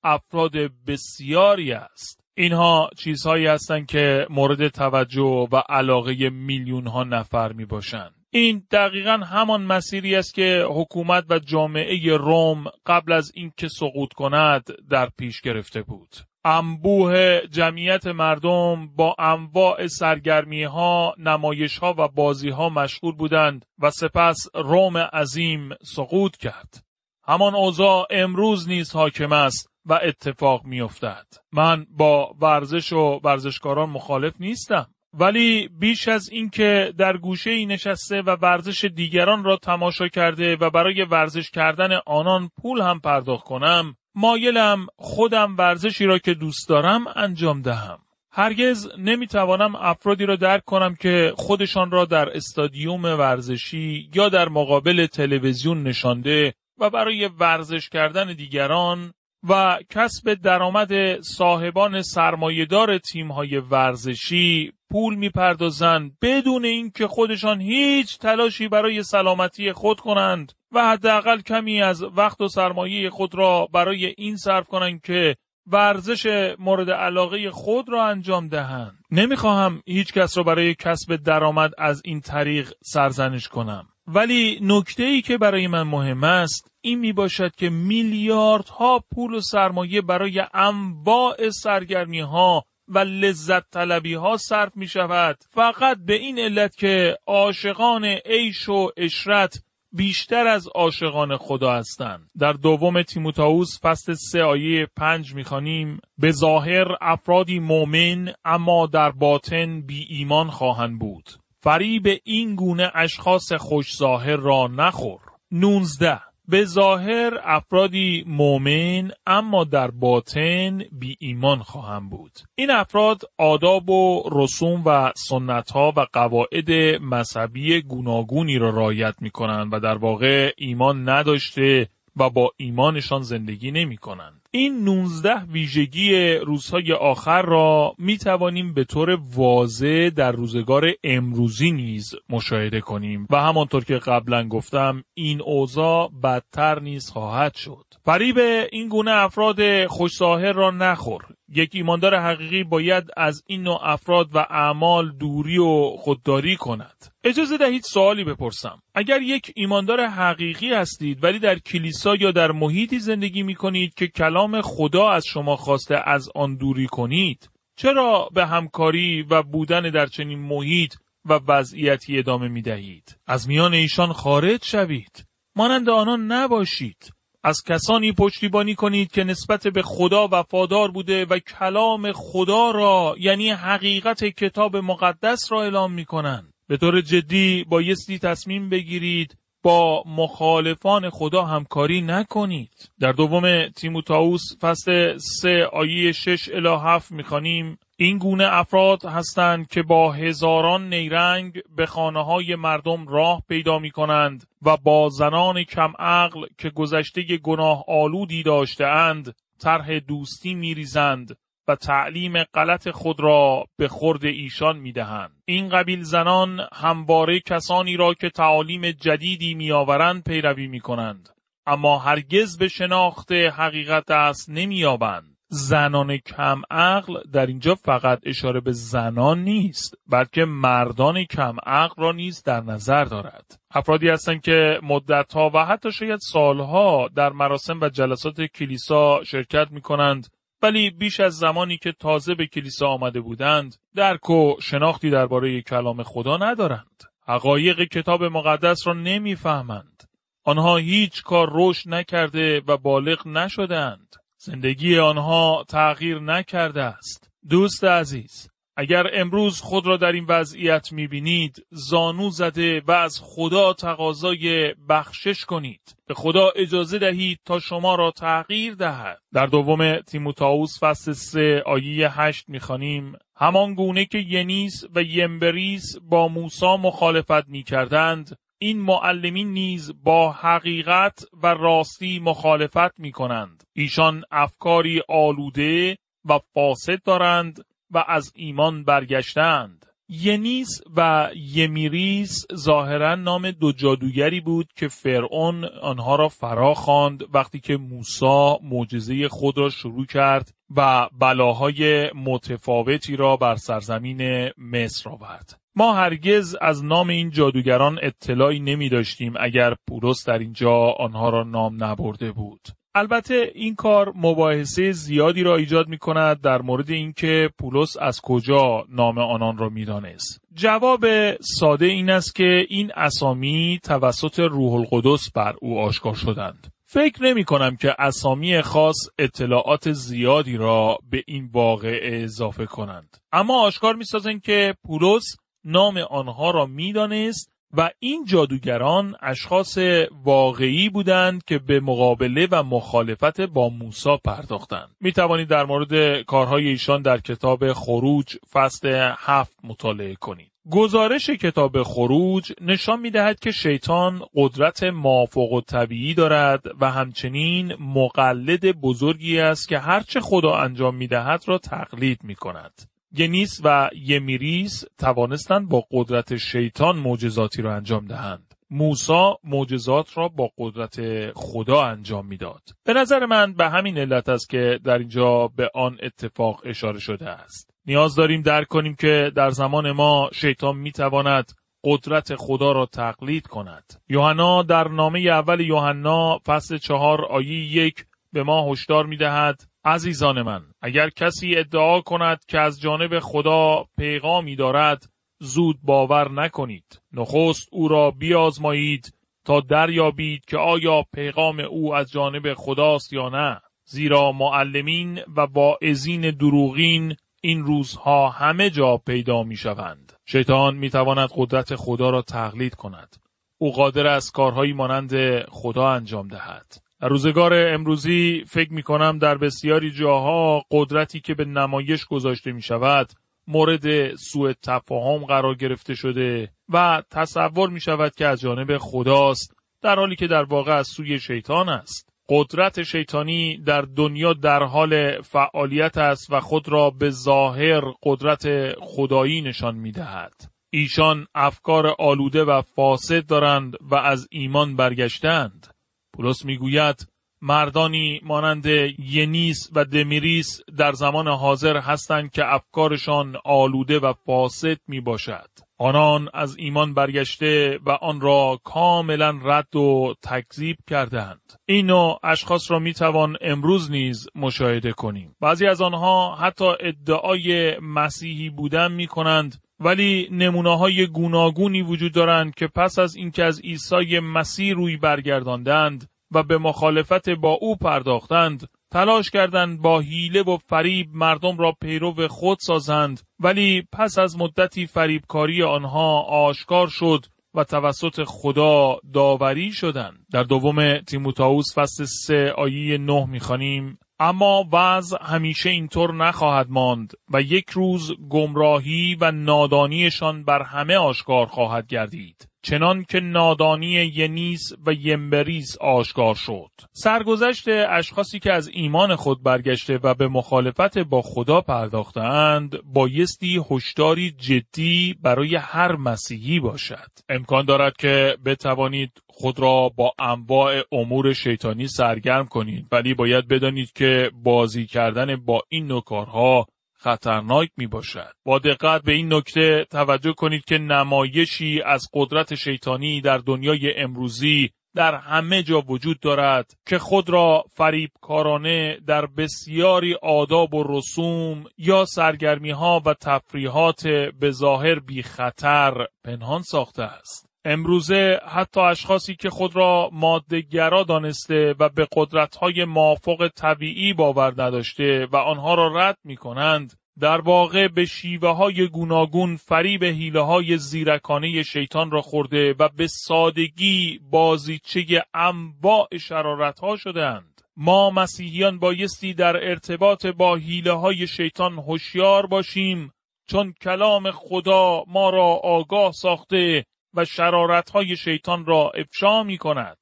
افراد 0.05 0.53
بسیاری 0.87 1.73
است. 1.73 2.25
اینها 2.37 2.91
چیزهایی 2.99 3.47
هستند 3.47 3.87
که 3.87 4.27
مورد 4.31 4.69
توجه 4.69 5.49
و 5.53 5.63
علاقه 5.69 6.31
میلیون 6.31 6.87
ها 6.87 7.05
نفر 7.05 7.53
می 7.53 7.65
باشند. 7.65 8.15
این 8.31 8.67
دقیقا 8.71 9.17
همان 9.17 9.63
مسیری 9.63 10.17
است 10.17 10.35
که 10.35 10.67
حکومت 10.71 11.25
و 11.29 11.39
جامعه 11.39 12.17
روم 12.17 12.65
قبل 12.87 13.13
از 13.13 13.33
اینکه 13.35 13.69
سقوط 13.69 14.13
کند 14.13 14.65
در 14.91 15.09
پیش 15.19 15.41
گرفته 15.41 15.83
بود. 15.83 16.15
انبوه 16.45 17.41
جمعیت 17.51 18.07
مردم 18.07 18.89
با 18.97 19.17
انواع 19.19 19.87
سرگرمی 19.87 20.63
ها، 20.63 21.15
نمایش 21.19 21.79
ها 21.79 21.95
و 21.99 22.09
بازی 22.09 22.51
ها 22.51 22.69
مشغول 22.69 23.15
بودند 23.15 23.65
و 23.79 23.91
سپس 23.91 24.37
روم 24.55 24.97
عظیم 24.97 25.69
سقوط 25.83 26.37
کرد. 26.37 26.85
همان 27.27 27.55
اوضاع 27.55 28.07
امروز 28.11 28.69
نیز 28.69 28.93
حاکم 28.93 29.33
است 29.33 29.71
و 29.87 30.01
اتفاق 30.03 30.65
میافتد. 30.65 31.27
من 31.53 31.87
با 31.91 32.35
ورزش 32.41 32.93
و 32.93 33.21
ورزشکاران 33.25 33.91
مخالف 33.91 34.35
نیستم. 34.41 34.87
ولی 35.19 35.69
بیش 35.69 36.09
از 36.09 36.29
اینکه 36.29 36.93
در 36.99 37.17
گوشه 37.17 37.51
ای 37.51 37.67
نشسته 37.67 38.23
و 38.23 38.37
ورزش 38.43 38.85
دیگران 38.85 39.45
را 39.45 39.57
تماشا 39.57 40.09
کرده 40.09 40.57
و 40.57 40.71
برای 40.71 41.05
ورزش 41.05 41.51
کردن 41.51 41.89
آنان 42.07 42.51
پول 42.63 42.81
هم 42.81 43.01
پرداخت 43.01 43.45
کنم 43.45 43.97
مایلم 44.15 44.87
خودم 44.97 45.57
ورزشی 45.57 46.05
را 46.05 46.19
که 46.19 46.35
دوست 46.35 46.69
دارم 46.69 47.05
انجام 47.17 47.63
دهم. 47.63 47.99
هرگز 48.31 48.89
نمی‌توانم 48.99 49.77
افرادی 49.77 50.27
را 50.27 50.37
درک 50.37 50.65
کنم 50.65 50.95
که 50.95 51.33
خودشان 51.37 51.91
را 51.91 52.05
در 52.05 52.37
استادیوم 52.37 53.05
ورزشی 53.05 54.11
یا 54.15 54.29
در 54.29 54.49
مقابل 54.49 55.07
تلویزیون 55.07 55.83
نشانده 55.83 56.55
و 56.79 56.91
برای 56.91 57.31
ورزش 57.39 57.89
کردن 57.89 58.33
دیگران 58.33 59.13
و 59.49 59.79
کسب 59.91 60.35
درآمد 60.35 61.21
صاحبان 61.21 62.03
سرمایهدار 62.03 62.99
تیمهای 62.99 63.59
ورزشی 63.59 64.73
پول 64.91 65.15
می‌پردازند 65.15 66.19
بدون 66.23 66.65
اینکه 66.65 67.07
خودشان 67.07 67.61
هیچ 67.61 68.19
تلاشی 68.19 68.69
برای 68.69 69.03
سلامتی 69.03 69.73
خود 69.73 70.01
کنند 70.01 70.53
و 70.73 70.91
حداقل 70.93 71.41
کمی 71.41 71.83
از 71.83 72.03
وقت 72.03 72.41
و 72.41 72.49
سرمایه 72.49 73.11
خود 73.11 73.35
را 73.35 73.69
برای 73.73 74.15
این 74.19 74.37
صرف 74.37 74.67
کنند 74.67 75.01
که 75.01 75.37
ورزش 75.67 76.55
مورد 76.59 76.91
علاقه 76.91 77.51
خود 77.51 77.89
را 77.89 78.07
انجام 78.07 78.49
دهند. 78.49 78.99
نمی‌خواهم 79.11 79.83
هیچ 79.87 80.13
کس 80.13 80.39
را 80.39 80.43
برای 80.43 80.75
کسب 80.75 81.17
درآمد 81.17 81.71
از 81.79 82.03
این 82.05 82.21
طریق 82.21 82.73
سرزنش 82.83 83.49
کنم. 83.49 83.89
ولی 84.07 84.59
نکته 84.63 85.03
ای 85.03 85.23
که 85.23 85.39
برای 85.39 85.67
من 85.67 85.83
مهم 85.83 86.25
است 86.25 86.71
این 86.81 86.99
می 86.99 87.13
باشد 87.13 87.55
که 87.57 87.71
میلیاردها 87.71 89.05
پول 89.15 89.35
و 89.35 89.41
سرمایه 89.41 90.03
برای 90.03 90.43
انواع 90.55 91.51
سرگرمی 91.51 92.21
ها 92.21 92.65
و 92.89 92.99
لذت 92.99 93.71
طلبی 93.71 94.15
ها 94.15 94.37
صرف 94.37 94.77
می 94.77 94.89
شود 94.89 95.37
فقط 95.51 95.97
به 96.07 96.15
این 96.15 96.39
علت 96.39 96.77
که 96.77 97.17
عاشقان 97.27 98.05
عیش 98.05 98.69
و 98.69 98.91
اشرت 98.97 99.63
بیشتر 99.93 100.47
از 100.47 100.69
عاشقان 100.75 101.37
خدا 101.37 101.73
هستند. 101.73 102.31
در 102.39 102.53
دوم 102.53 103.03
تیموتائوس 103.03 103.81
فصل 103.83 104.15
سه 104.15 104.43
آیه 104.43 104.87
پنج 104.97 105.35
می‌خوانیم 105.35 106.01
به 106.19 106.31
ظاهر 106.31 106.87
افرادی 107.01 107.59
مؤمن 107.59 108.33
اما 108.45 108.87
در 108.87 109.11
باطن 109.11 109.81
بی 109.81 110.07
ایمان 110.11 110.51
خواهند 110.51 110.99
بود. 110.99 111.31
فریب 111.65 112.07
این 112.25 112.55
گونه 112.55 112.91
اشخاص 112.95 113.53
خوش 113.53 113.97
ظاهر 113.97 114.37
را 114.37 114.67
نخور. 114.67 115.21
19 115.51 116.21
به 116.49 116.65
ظاهر 116.65 117.41
افرادی 117.45 118.25
مؤمن 118.27 119.11
اما 119.27 119.65
در 119.65 119.91
باطن 119.91 120.79
بی 120.93 121.17
ایمان 121.21 121.59
خواهم 121.59 122.09
بود. 122.09 122.33
این 122.55 122.71
افراد 122.71 123.23
آداب 123.39 123.91
و 123.91 124.23
رسوم 124.33 124.83
و 124.87 125.13
سنت 125.17 125.71
ها 125.71 125.93
و 125.97 126.07
قواعد 126.13 126.71
مذهبی 127.01 127.83
گوناگونی 127.83 128.59
را 128.59 128.71
رعایت 128.71 129.15
می 129.21 129.31
کنند 129.31 129.75
و 129.75 129.81
در 129.81 129.97
واقع 129.97 130.53
ایمان 130.57 131.09
نداشته 131.09 131.89
و 132.17 132.31
با 132.31 132.51
ایمانشان 132.57 133.23
زندگی 133.23 133.71
نمی 133.71 133.97
کنند. 133.97 134.41
این 134.51 134.85
19 134.85 135.43
ویژگی 135.53 136.35
روزهای 136.35 136.93
آخر 136.93 137.43
را 137.43 137.95
می 137.99 138.19
توانیم 138.19 138.75
به 138.75 138.85
طور 138.85 139.19
واضح 139.35 140.11
در 140.17 140.33
روزگار 140.33 140.85
امروزی 141.05 141.71
نیز 141.71 142.15
مشاهده 142.31 142.81
کنیم 142.81 143.27
و 143.31 143.41
همانطور 143.41 143.85
که 143.85 143.95
قبلا 143.95 144.49
گفتم 144.49 145.05
این 145.15 145.43
اوضاع 145.43 146.11
بدتر 146.23 146.81
نیز 146.81 147.11
خواهد 147.11 147.55
شد. 147.55 147.85
فریب 148.05 148.39
این 148.73 148.89
گونه 148.89 149.11
افراد 149.11 149.87
خوشظاهر 149.87 150.53
را 150.53 150.71
نخور 150.71 151.23
یک 151.55 151.71
ایماندار 151.73 152.21
حقیقی 152.21 152.65
باید 152.65 153.05
از 153.17 153.43
این 153.47 153.63
نوع 153.63 153.79
افراد 153.83 154.29
و 154.35 154.39
اعمال 154.39 155.13
دوری 155.13 155.59
و 155.59 155.97
خودداری 155.97 156.57
کند. 156.57 157.13
اجازه 157.25 157.57
دهید 157.57 157.83
سوالی 157.83 158.25
بپرسم. 158.25 158.83
اگر 158.95 159.23
یک 159.23 159.53
ایماندار 159.57 160.07
حقیقی 160.07 160.73
هستید 160.73 161.25
ولی 161.25 161.39
در 161.39 161.59
کلیسا 161.59 162.15
یا 162.15 162.31
در 162.31 162.53
محیطی 162.53 162.99
زندگی 162.99 163.43
می 163.43 163.55
کنید 163.55 163.95
که 163.95 164.07
کلام 164.07 164.61
خدا 164.61 165.11
از 165.11 165.25
شما 165.27 165.57
خواسته 165.57 166.03
از 166.07 166.29
آن 166.35 166.57
دوری 166.57 166.87
کنید، 166.87 167.51
چرا 167.77 168.29
به 168.35 168.47
همکاری 168.47 169.23
و 169.23 169.43
بودن 169.43 169.91
در 169.91 170.07
چنین 170.07 170.39
محیط 170.39 170.95
و 171.25 171.41
وضعیتی 171.49 172.19
ادامه 172.19 172.49
می 172.49 172.63
دهید؟ 172.63 173.17
از 173.27 173.49
میان 173.49 173.75
ایشان 173.75 174.13
خارج 174.13 174.65
شوید. 174.65 175.27
مانند 175.57 175.89
آنان 175.89 176.33
نباشید. 176.33 177.13
از 177.47 177.63
کسانی 177.63 178.13
پشتیبانی 178.13 178.75
کنید 178.75 179.13
که 179.13 179.25
نسبت 179.25 179.67
به 179.69 179.83
خدا 179.83 180.29
وفادار 180.33 180.91
بوده 180.91 181.25
و 181.25 181.39
کلام 181.39 182.13
خدا 182.13 182.71
را 182.71 183.17
یعنی 183.21 183.51
حقیقت 183.51 184.25
کتاب 184.25 184.77
مقدس 184.77 185.53
را 185.53 185.63
اعلام 185.63 185.93
می 185.93 186.05
کنند. 186.05 186.53
به 186.69 186.77
طور 186.77 187.01
جدی 187.01 187.65
بایستی 187.69 188.19
تصمیم 188.19 188.71
بگیرید 188.71 189.37
با 189.63 190.03
مخالفان 190.07 191.11
خدا 191.11 191.43
همکاری 191.45 192.03
نکنید. 192.03 192.91
در 193.01 193.13
دوم 193.13 193.69
تیموتائوس 193.69 194.43
فصل 194.61 195.19
3 195.19 195.49
آیه 195.73 196.13
6 196.13 196.49
الی 196.53 196.69
7 196.69 197.13
می‌خوانیم 197.13 197.79
این 197.97 198.19
گونه 198.19 198.49
افراد 198.53 199.05
هستند 199.05 199.69
که 199.69 199.83
با 199.83 200.13
هزاران 200.13 200.89
نیرنگ 200.89 201.61
به 201.77 201.87
خانه 201.87 202.25
های 202.25 202.57
مردم 202.57 203.09
راه 203.09 203.43
پیدا 203.49 203.79
می 203.79 203.91
کنند 203.91 204.47
و 204.63 204.77
با 204.77 205.09
زنان 205.09 205.63
کم 205.63 205.93
عقل 205.99 206.47
که 206.59 206.71
گذشته 206.71 207.23
گناه 207.23 207.85
آلودی 207.89 208.43
داشته 208.43 208.87
اند 208.87 209.35
طرح 209.61 209.99
دوستی 209.99 210.55
می 210.55 210.75
ریزند 210.75 211.37
و 211.69 211.77
تعلیم 211.77 212.43
غلط 212.43 212.89
خود 212.89 213.21
را 213.21 213.65
به 213.77 213.89
خورد 213.89 214.25
ایشان 214.25 214.79
می 214.79 214.93
دهند. 214.93 215.43
این 215.45 215.69
قبیل 215.69 216.03
زنان 216.03 216.61
همواره 216.73 217.41
کسانی 217.41 217.97
را 217.97 218.15
که 218.15 218.31
تعالیم 218.31 218.91
جدیدی 218.91 219.55
می 219.55 219.73
آورند 219.73 220.25
پیروی 220.25 220.67
می 220.67 220.81
کنند. 220.81 221.29
اما 221.67 221.99
هرگز 221.99 222.59
به 222.59 222.69
شناخت 222.69 223.33
حقیقت 223.33 224.11
است 224.11 224.51
نمی 224.51 224.85
آبند. 224.85 225.34
زنان 225.49 226.17
کم 226.17 226.63
عقل 226.71 227.15
در 227.33 227.47
اینجا 227.47 227.75
فقط 227.75 228.21
اشاره 228.23 228.61
به 228.61 228.73
زنان 228.73 229.45
نیست 229.45 229.95
بلکه 230.07 230.45
مردان 230.45 231.25
کم 231.25 231.57
عقل 231.67 232.03
را 232.03 232.13
نیز 232.13 232.43
در 232.43 232.61
نظر 232.61 233.05
دارد 233.05 233.61
افرادی 233.71 234.09
هستند 234.09 234.43
که 234.43 234.81
مدتها 234.83 235.51
و 235.55 235.65
حتی 235.65 235.93
شاید 235.93 236.19
سالها 236.19 237.09
در 237.17 237.33
مراسم 237.33 237.81
و 237.81 237.89
جلسات 237.89 238.41
کلیسا 238.41 239.25
شرکت 239.25 239.67
می 239.71 239.81
کنند 239.81 240.29
ولی 240.63 240.91
بیش 240.91 241.21
از 241.21 241.37
زمانی 241.37 241.79
که 241.79 241.93
تازه 241.93 242.35
به 242.35 242.47
کلیسا 242.47 242.87
آمده 242.87 243.21
بودند 243.21 243.77
درک 243.95 244.31
و 244.31 244.57
شناختی 244.61 245.11
درباره 245.11 245.63
کلام 245.63 246.03
خدا 246.03 246.37
ندارند 246.37 247.03
حقایق 247.27 247.83
کتاب 247.83 248.25
مقدس 248.25 248.87
را 248.87 248.93
نمی‌فهمند. 248.93 250.03
آنها 250.45 250.77
هیچ 250.77 251.23
کار 251.23 251.49
رشد 251.53 251.89
نکرده 251.89 252.63
و 252.67 252.77
بالغ 252.77 253.27
نشدند. 253.27 254.17
زندگی 254.45 254.99
آنها 254.99 255.65
تغییر 255.69 256.19
نکرده 256.19 256.83
است. 256.83 257.31
دوست 257.49 257.85
عزیز، 257.85 258.49
اگر 258.77 259.07
امروز 259.13 259.61
خود 259.61 259.87
را 259.87 259.97
در 259.97 260.13
این 260.13 260.27
وضعیت 260.29 260.93
می‌بینید 260.93 261.67
زانو 261.71 262.31
زده 262.31 262.81
و 262.81 262.91
از 262.93 263.21
خدا 263.23 263.73
تقاضای 263.73 264.75
بخشش 264.89 265.45
کنید 265.45 265.97
به 266.07 266.15
خدا 266.15 266.51
اجازه 266.57 266.99
دهید 266.99 267.39
تا 267.45 267.59
شما 267.59 267.95
را 267.95 268.11
تغییر 268.11 268.75
دهد 268.75 269.19
در 269.33 269.47
دوم 269.47 269.97
تیموتائوس 270.01 270.79
فصل 270.81 271.13
3 271.13 271.63
آیه 271.67 272.21
8 272.21 272.49
می‌خوانیم 272.49 273.13
همان 273.37 273.75
گونه 273.75 274.05
که 274.05 274.19
ینیس 274.19 274.85
و 274.95 275.03
یمبریس 275.03 275.97
با 276.03 276.29
موسی 276.29 276.77
مخالفت 276.77 277.49
می‌کردند 277.49 278.37
این 278.65 278.81
معلمین 278.81 279.53
نیز 279.53 279.93
با 280.03 280.33
حقیقت 280.33 281.25
و 281.43 281.47
راستی 281.47 282.19
مخالفت 282.19 283.01
می 283.01 283.13
کنند. 283.13 283.65
ایشان 283.73 284.25
افکاری 284.31 285.03
آلوده 285.09 285.99
و 286.25 286.39
فاسد 286.55 287.03
دارند 287.03 287.65
و 287.91 288.05
از 288.09 288.33
ایمان 288.35 288.85
برگشتند. 288.85 289.87
ینیس 290.09 290.81
و 290.97 291.31
یمیریس 291.37 292.47
ظاهرا 292.55 293.15
نام 293.15 293.51
دو 293.51 293.73
جادوگری 293.73 294.41
بود 294.41 294.67
که 294.77 294.89
فرعون 294.89 295.65
آنها 295.65 296.17
را 296.17 296.29
فرا 296.29 296.75
خواند 296.75 297.25
وقتی 297.35 297.61
که 297.61 297.77
موسی 297.77 298.57
معجزه 298.63 299.29
خود 299.29 299.59
را 299.59 299.71
شروع 299.71 300.07
کرد 300.07 300.55
و 300.77 301.09
بلاهای 301.21 302.11
متفاوتی 302.15 303.17
را 303.17 303.37
بر 303.37 303.57
سرزمین 303.57 304.51
مصر 304.59 305.11
آورد. 305.11 305.64
ما 305.77 305.95
هرگز 305.95 306.57
از 306.61 306.85
نام 306.85 307.09
این 307.09 307.31
جادوگران 307.31 307.99
اطلاعی 308.03 308.61
نمی 308.61 308.89
داشتیم 308.89 309.33
اگر 309.41 309.75
پولس 309.89 310.27
در 310.27 310.39
اینجا 310.39 310.75
آنها 310.99 311.29
را 311.29 311.43
نام 311.43 311.85
نبرده 311.85 312.33
بود. 312.33 312.61
البته 312.95 313.53
این 313.55 313.75
کار 313.75 314.13
مباحثه 314.17 314.93
زیادی 314.93 315.43
را 315.43 315.57
ایجاد 315.57 315.89
می 315.89 315.99
کند 315.99 316.41
در 316.41 316.63
مورد 316.63 316.91
اینکه 316.91 317.51
پولس 317.59 317.97
از 318.01 318.21
کجا 318.21 318.85
نام 318.89 319.19
آنان 319.19 319.59
را 319.59 319.69
می‌دانست. 319.69 320.41
جواب 320.55 321.05
ساده 321.41 321.87
این 321.87 322.11
است 322.11 322.35
که 322.35 322.67
این 322.69 322.91
اسامی 322.97 323.81
توسط 323.83 324.41
روح 324.41 324.73
القدس 324.73 325.31
بر 325.35 325.55
او 325.61 325.81
آشکار 325.81 326.15
شدند. 326.15 326.67
فکر 326.87 327.23
نمی 327.23 327.45
کنم 327.45 327.77
که 327.77 327.95
اسامی 327.99 328.61
خاص 328.61 328.97
اطلاعات 329.19 329.93
زیادی 329.93 330.57
را 330.57 330.99
به 331.11 331.23
این 331.27 331.51
واقع 331.53 332.01
اضافه 332.03 332.67
کنند. 332.67 333.17
اما 333.33 333.63
آشکار 333.63 333.95
می 333.95 334.05
که 334.41 334.75
پولس 334.87 335.37
نام 335.65 335.99
آنها 335.99 336.51
را 336.51 336.67
می‌دانست 336.67 337.55
و 337.77 337.91
این 337.99 338.25
جادوگران 338.25 339.17
اشخاص 339.23 339.79
واقعی 340.25 340.89
بودند 340.89 341.45
که 341.45 341.59
به 341.59 341.81
مقابله 341.81 342.49
و 342.51 342.63
مخالفت 342.63 343.41
با 343.41 343.69
موسی 343.69 344.19
پرداختند. 344.25 344.97
می 345.01 345.13
توانید 345.13 345.49
در 345.49 345.65
مورد 345.65 346.23
کارهای 346.23 346.69
ایشان 346.69 347.03
در 347.03 347.19
کتاب 347.19 347.73
خروج 347.73 348.37
فصل 348.53 349.13
هفت 349.19 349.57
مطالعه 349.65 350.15
کنید. 350.15 350.51
گزارش 350.71 351.31
کتاب 351.31 351.83
خروج 351.83 352.53
نشان 352.61 353.01
می 353.01 353.11
دهد 353.11 353.41
که 353.41 353.51
شیطان 353.51 354.23
قدرت 354.35 354.83
مافوق 354.83 355.53
و 355.53 355.61
طبیعی 355.61 356.15
دارد 356.15 356.63
و 356.81 356.91
همچنین 356.91 357.75
مقلد 357.81 358.81
بزرگی 358.81 359.41
است 359.41 359.69
که 359.69 359.79
هرچه 359.79 360.21
خدا 360.21 360.57
انجام 360.57 360.97
می 360.97 361.07
دهد 361.07 361.45
را 361.47 361.59
تقلید 361.59 362.19
می 362.23 362.35
کند. 362.35 362.94
گنیس 363.17 363.61
و 363.65 363.91
یمیریس 363.95 364.85
توانستند 364.99 365.69
با 365.69 365.85
قدرت 365.91 366.37
شیطان 366.37 366.97
معجزاتی 366.97 367.63
را 367.63 367.75
انجام 367.75 368.07
دهند. 368.07 368.55
موسا 368.71 369.39
معجزات 369.45 370.19
را 370.19 370.29
با 370.29 370.51
قدرت 370.59 371.01
خدا 371.35 371.83
انجام 371.83 372.27
می‌داد. 372.27 372.63
به 372.85 372.93
نظر 372.93 373.27
من 373.27 373.53
به 373.53 373.69
همین 373.69 373.99
علت 373.99 374.29
است 374.29 374.51
که 374.51 374.81
در 374.85 374.99
اینجا 374.99 375.49
به 375.57 375.71
آن 375.75 375.99
اتفاق 376.03 376.61
اشاره 376.65 376.99
شده 376.99 377.29
است. 377.31 377.71
نیاز 377.87 378.15
داریم 378.15 378.43
درک 378.43 378.69
کنیم 378.69 378.95
که 378.95 379.33
در 379.37 379.51
زمان 379.51 379.93
ما 379.93 380.31
شیطان 380.33 380.77
می‌تواند 380.77 381.53
قدرت 381.85 382.37
خدا 382.37 382.73
را 382.73 382.87
تقلید 382.87 383.47
کند. 383.47 383.85
یوحنا 384.09 384.63
در 384.63 384.89
نامه 384.89 385.21
اول 385.21 385.61
یوحنا 385.61 386.39
فصل 386.47 386.79
چهار 386.79 387.25
آیه 387.25 387.77
یک 387.77 388.07
به 388.33 388.43
ما 388.43 388.73
هشدار 388.73 389.07
می‌دهد 389.07 389.74
عزیزان 389.85 390.43
من 390.43 390.63
اگر 390.83 391.11
کسی 391.11 391.57
ادعا 391.57 392.01
کند 392.01 392.45
که 392.49 392.59
از 392.59 392.81
جانب 392.81 393.19
خدا 393.19 393.85
پیغامی 393.97 394.57
دارد 394.57 395.09
زود 395.39 395.79
باور 395.83 396.31
نکنید 396.31 397.03
نخست 397.13 397.69
او 397.73 397.89
را 397.89 398.11
بیازمایید 398.11 399.15
تا 399.45 399.61
دریابید 399.61 400.45
که 400.45 400.59
آیا 400.59 401.05
پیغام 401.15 401.61
او 401.61 401.95
از 401.95 402.11
جانب 402.11 402.55
خداست 402.55 403.13
یا 403.13 403.29
نه 403.29 403.61
زیرا 403.85 404.33
معلمین 404.33 405.21
و 405.37 405.41
واعظین 405.41 406.31
دروغین 406.31 407.17
این 407.41 407.65
روزها 407.65 408.29
همه 408.29 408.71
جا 408.71 408.97
پیدا 408.97 409.43
می 409.43 409.57
شوند. 409.57 410.13
شیطان 410.27 410.77
می 410.77 410.91
تواند 410.91 411.29
قدرت 411.35 411.77
خدا 411.77 412.11
را 412.11 412.23
تقلید 412.23 412.75
کند. 412.75 413.17
او 413.59 413.73
قادر 413.73 414.07
است 414.07 414.33
کارهایی 414.33 414.73
مانند 414.73 415.43
خدا 415.49 415.89
انجام 415.89 416.29
دهد. 416.29 416.84
روزگار 417.09 417.55
امروزی 417.55 418.45
فکر 418.47 418.73
می 418.73 418.83
کنم 418.83 419.19
در 419.19 419.39
بسیاری 419.39 419.91
جاها 419.91 420.65
قدرتی 420.71 421.21
که 421.21 421.35
به 421.35 421.45
نمایش 421.45 422.05
گذاشته 422.05 422.53
می 422.53 422.63
شود 422.63 423.13
مورد 423.49 424.17
سوء 424.17 424.53
تفاهم 424.63 425.25
قرار 425.25 425.55
گرفته 425.55 425.95
شده 425.95 426.51
و 426.69 427.03
تصور 427.11 427.71
می 427.71 427.81
شود 427.81 428.15
که 428.15 428.27
از 428.27 428.41
جانب 428.41 428.79
خداست 428.79 429.57
در 429.83 429.97
حالی 429.97 430.17
که 430.17 430.27
در 430.27 430.43
واقع 430.43 430.73
از 430.73 430.87
سوی 430.87 431.21
شیطان 431.21 431.69
است. 431.69 432.09
قدرت 432.29 432.83
شیطانی 432.83 433.57
در 433.57 433.83
دنیا 433.83 434.33
در 434.33 434.63
حال 434.63 435.23
فعالیت 435.23 435.99
است 435.99 436.33
و 436.33 436.41
خود 436.41 436.69
را 436.69 436.91
به 436.91 437.11
ظاهر 437.11 437.83
قدرت 438.03 438.73
خدایی 438.81 439.41
نشان 439.41 439.75
می 439.75 439.93
دهد. 439.93 440.33
ایشان 440.71 441.27
افکار 441.35 441.95
آلوده 441.99 442.45
و 442.45 442.63
فاسد 442.63 443.27
دارند 443.27 443.77
و 443.81 443.95
از 443.95 444.29
ایمان 444.31 444.77
برگشتند. 444.77 445.74
پولس 446.17 446.45
می‌گوید 446.45 447.09
مردانی 447.43 448.21
مانند 448.23 448.67
ینیس 448.99 449.71
و 449.75 449.85
دمیریس 449.85 450.61
در 450.79 450.93
زمان 450.93 451.29
حاضر 451.29 451.77
هستند 451.77 452.31
که 452.31 452.55
افکارشان 452.55 453.37
آلوده 453.45 453.99
و 453.99 454.13
فاسد 454.13 454.77
می 454.89 455.01
باشد. 455.01 455.49
آنان 455.79 456.29
از 456.35 456.57
ایمان 456.59 456.95
برگشته 456.95 457.79
و 457.87 457.91
آن 457.91 458.21
را 458.21 458.61
کاملا 458.65 459.39
رد 459.43 459.77
و 459.77 460.15
تکذیب 460.23 460.77
کردند. 460.91 461.53
این 461.67 461.87
نوع 461.87 462.21
اشخاص 462.23 462.71
را 462.71 462.79
می 462.79 462.95
توان 462.95 463.37
امروز 463.41 463.91
نیز 463.91 464.29
مشاهده 464.35 464.93
کنیم. 464.93 465.37
بعضی 465.41 465.67
از 465.67 465.81
آنها 465.81 466.35
حتی 466.35 466.65
ادعای 466.81 467.79
مسیحی 467.79 468.51
بودن 468.51 468.93
می 468.93 469.07
کنند 469.07 469.64
ولی 469.81 470.29
نمونه 470.31 470.79
های 470.79 471.07
گوناگونی 471.07 471.83
وجود 471.83 472.13
دارند 472.13 472.55
که 472.55 472.67
پس 472.67 472.99
از 472.99 473.17
اینکه 473.17 473.45
از 473.45 473.61
عیسی 473.61 474.19
مسیح 474.19 474.75
روی 474.75 474.97
برگرداندند 474.97 476.11
و 476.31 476.43
به 476.43 476.59
مخالفت 476.59 477.29
با 477.29 477.51
او 477.51 477.77
پرداختند 477.77 478.69
تلاش 478.91 479.31
کردند 479.31 479.83
با 479.83 480.01
حیله 480.01 480.43
و 480.43 480.57
فریب 480.57 481.09
مردم 481.13 481.59
را 481.59 481.73
پیرو 481.81 482.29
خود 482.29 482.59
سازند 482.61 483.21
ولی 483.41 483.87
پس 483.93 484.19
از 484.19 484.39
مدتی 484.39 484.87
فریبکاری 484.87 485.63
آنها 485.63 486.21
آشکار 486.23 486.89
شد 486.89 487.27
و 487.55 487.65
توسط 487.65 488.25
خدا 488.27 488.99
داوری 489.13 489.73
شدند. 489.73 490.27
در 490.33 490.43
دوم 490.43 490.99
تیموتائوس 490.99 491.75
فصل 491.75 492.05
3 492.05 492.53
آیه 492.57 492.99
9 492.99 493.27
می‌خوانیم 493.27 493.99
اما 494.25 494.69
وضع 494.73 495.17
همیشه 495.23 495.71
اینطور 495.71 496.15
نخواهد 496.15 496.67
ماند 496.71 497.13
و 497.33 497.41
یک 497.43 497.71
روز 497.71 498.13
گمراهی 498.31 499.17
و 499.21 499.31
نادانیشان 499.31 500.45
بر 500.45 500.63
همه 500.63 500.97
آشکار 500.97 501.47
خواهد 501.47 501.87
گردید. 501.87 502.49
چنان 502.63 503.05
که 503.05 503.21
نادانی 503.21 504.13
ینیس 504.15 504.73
و 504.87 504.93
یمبریس 504.93 505.77
آشکار 505.81 506.35
شد. 506.35 506.71
سرگذشت 506.93 507.69
اشخاصی 507.69 508.39
که 508.39 508.53
از 508.53 508.69
ایمان 508.69 509.17
خود 509.17 509.43
برگشته 509.43 509.99
و 510.03 510.15
به 510.15 510.29
مخالفت 510.29 510.99
با 510.99 511.23
خدا 511.23 511.61
پرداختند 511.61 512.77
بایستی 512.85 513.61
هشداری 513.71 514.31
جدی 514.31 515.15
برای 515.23 515.57
هر 515.57 515.97
مسیحی 515.97 516.61
باشد. 516.61 517.11
امکان 517.29 517.65
دارد 517.65 517.97
که 517.97 518.37
بتوانید 518.45 519.23
خود 519.37 519.61
را 519.61 519.89
با 519.97 520.13
انواع 520.19 520.83
امور 520.93 521.33
شیطانی 521.33 521.89
سرگرم 521.89 522.47
کنید 522.47 522.87
ولی 522.93 523.15
باید 523.15 523.49
بدانید 523.49 523.93
که 523.93 524.31
بازی 524.43 524.87
کردن 524.87 525.37
با 525.37 525.63
این 525.69 525.93
نکارها 525.93 526.67
خطرناک 526.93 527.69
می 527.77 527.87
باشد. 527.87 528.33
با 528.45 528.59
دقت 528.59 529.03
به 529.03 529.13
این 529.13 529.35
نکته 529.35 529.87
توجه 529.91 530.33
کنید 530.33 530.65
که 530.65 530.79
نمایشی 530.79 531.83
از 531.85 532.09
قدرت 532.13 532.55
شیطانی 532.55 533.21
در 533.21 533.39
دنیای 533.39 533.97
امروزی 533.97 534.71
در 534.95 535.15
همه 535.15 535.63
جا 535.63 535.81
وجود 535.81 536.21
دارد 536.21 536.71
که 536.87 536.99
خود 536.99 537.31
را 537.31 537.65
فریبکارانه 537.73 538.99
در 539.07 539.27
بسیاری 539.27 540.15
آداب 540.23 540.75
و 540.75 540.85
رسوم 540.89 541.65
یا 541.79 542.05
سرگرمی 542.05 542.71
ها 542.71 543.03
و 543.07 543.15
تفریحات 543.15 544.07
به 544.41 544.51
ظاهر 544.51 544.99
بی 544.99 545.23
خطر 545.23 546.07
پنهان 546.25 546.63
ساخته 546.63 547.03
است. 547.03 547.54
امروزه 547.65 548.41
حتی 548.49 548.81
اشخاصی 548.81 549.35
که 549.35 549.51
خود 549.51 549.77
را 549.77 550.11
مادهگرا 550.13 551.03
دانسته 551.03 551.75
و 551.79 551.89
به 551.89 552.09
قدرتهای 552.13 552.85
مافوق 552.85 553.49
طبیعی 553.57 554.13
باور 554.13 554.63
نداشته 554.63 555.29
و 555.33 555.37
آنها 555.37 555.75
را 555.75 555.93
رد 555.95 556.19
می 556.25 556.37
کنند 556.37 556.93
در 557.21 557.41
واقع 557.41 557.89
به 557.89 558.05
شیوه 558.05 558.49
های 558.49 558.89
گوناگون 558.89 559.57
فریب 559.57 560.05
حیله 560.05 560.41
های 560.41 560.79
زیرکانه 560.79 561.63
شیطان 561.63 562.11
را 562.11 562.23
خورده 562.23 562.75
و 562.79 562.89
به 562.97 563.07
سادگی 563.07 564.21
بازیچه 564.31 565.25
انواع 565.35 566.17
شرارت 566.21 566.81
ها 566.81 566.97
شدند. 566.97 567.61
ما 567.77 568.11
مسیحیان 568.11 568.79
بایستی 568.79 569.35
در 569.35 569.57
ارتباط 569.57 570.27
با 570.27 570.57
حیله 570.57 570.93
های 570.93 571.27
شیطان 571.27 571.73
هوشیار 571.73 572.47
باشیم 572.47 573.13
چون 573.47 573.75
کلام 573.83 574.31
خدا 574.31 575.05
ما 575.07 575.31
را 575.31 575.47
آگاه 575.47 576.13
ساخته 576.13 576.85
و 577.15 577.25
شرارت 577.25 577.91
های 577.91 578.17
شیطان 578.17 578.67
را 578.67 578.91
افشا 578.91 579.43
می 579.43 579.59
کند. 579.59 579.99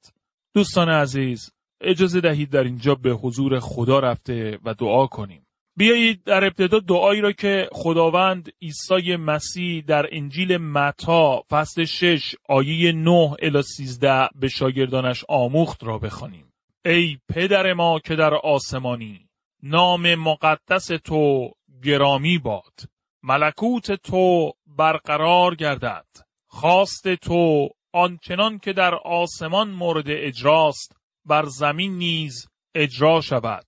دوستان 0.55 0.89
عزیز 0.89 1.51
اجازه 1.81 2.21
دهید 2.21 2.49
در 2.49 2.63
اینجا 2.63 2.95
به 2.95 3.11
حضور 3.11 3.59
خدا 3.59 3.99
رفته 3.99 4.59
و 4.63 4.73
دعا 4.73 5.07
کنیم. 5.07 5.45
بیایید 5.77 6.23
در 6.23 6.45
ابتدا 6.45 6.79
دعایی 6.79 7.21
را 7.21 7.31
که 7.31 7.69
خداوند 7.71 8.49
عیسی 8.61 9.15
مسیح 9.15 9.83
در 9.87 10.05
انجیل 10.11 10.57
متا 10.57 11.43
فصل 11.49 11.85
6 11.85 12.35
آیه 12.49 12.91
9 12.91 13.35
الی 13.41 13.61
13 13.61 14.29
به 14.35 14.47
شاگردانش 14.47 15.23
آموخت 15.29 15.83
را 15.83 15.97
بخوانیم. 15.97 16.53
ای 16.85 17.17
پدر 17.29 17.73
ما 17.73 17.99
که 17.99 18.15
در 18.15 18.33
آسمانی 18.33 19.29
نام 19.63 20.15
مقدس 20.15 20.87
تو 20.87 21.51
گرامی 21.83 22.37
باد 22.37 22.79
ملکوت 23.23 23.91
تو 23.91 24.51
برقرار 24.67 25.55
گردد 25.55 26.05
خواست 26.53 27.15
تو 27.15 27.69
آنچنان 27.93 28.59
که 28.59 28.73
در 28.73 28.95
آسمان 28.95 29.71
مورد 29.71 30.05
اجراست 30.07 30.95
بر 31.25 31.45
زمین 31.45 31.97
نیز 31.97 32.47
اجرا 32.75 33.21
شود. 33.21 33.65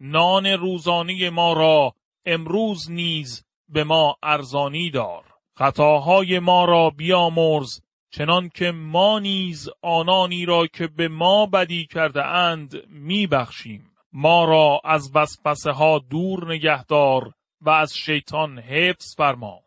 نان 0.00 0.46
روزانه 0.46 1.30
ما 1.30 1.52
را 1.52 1.92
امروز 2.26 2.90
نیز 2.90 3.44
به 3.68 3.84
ما 3.84 4.16
ارزانی 4.22 4.90
دار. 4.90 5.24
خطاهای 5.58 6.38
ما 6.38 6.64
را 6.64 6.90
بیامرز 6.90 7.80
چنان 8.10 8.48
که 8.48 8.70
ما 8.72 9.18
نیز 9.18 9.68
آنانی 9.82 10.44
را 10.44 10.66
که 10.66 10.86
به 10.86 11.08
ما 11.08 11.46
بدی 11.46 11.86
کرده 11.86 12.24
اند 12.24 12.88
می 12.88 13.26
بخشیم. 13.26 13.90
ما 14.12 14.44
را 14.44 14.80
از 14.84 15.10
وسوسه 15.14 15.70
ها 15.70 15.98
دور 15.98 16.54
نگهدار 16.54 17.32
و 17.60 17.70
از 17.70 17.94
شیطان 17.94 18.58
حفظ 18.58 19.14
فرما. 19.16 19.60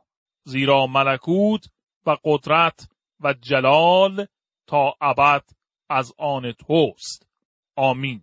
زیرا 0.44 0.88
ملکوت 0.88 1.68
و 2.08 2.18
قدرت 2.24 2.90
و 3.20 3.34
جلال 3.34 4.26
تا 4.68 4.94
ابد 5.02 5.44
از 5.90 6.14
آن 6.18 6.52
توست 6.52 7.28
آمین 7.76 8.22